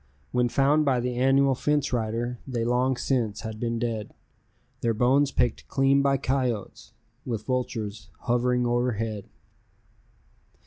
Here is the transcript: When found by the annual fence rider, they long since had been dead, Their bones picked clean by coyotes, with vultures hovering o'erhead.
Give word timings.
When 0.31 0.49
found 0.49 0.83
by 0.83 0.99
the 0.99 1.13
annual 1.13 1.53
fence 1.53 1.93
rider, 1.93 2.39
they 2.47 2.65
long 2.65 2.97
since 2.97 3.41
had 3.41 3.59
been 3.59 3.77
dead, 3.77 4.15
Their 4.81 4.95
bones 4.95 5.31
picked 5.31 5.67
clean 5.67 6.01
by 6.01 6.17
coyotes, 6.17 6.93
with 7.23 7.45
vultures 7.45 8.09
hovering 8.21 8.65
o'erhead. 8.65 9.25